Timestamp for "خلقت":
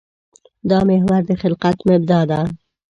1.41-1.77